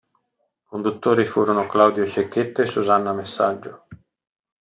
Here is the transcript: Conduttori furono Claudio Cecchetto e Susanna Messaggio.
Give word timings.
Conduttori 0.63 1.27
furono 1.27 1.67
Claudio 1.67 2.07
Cecchetto 2.07 2.63
e 2.63 2.65
Susanna 2.65 3.13
Messaggio. 3.13 3.85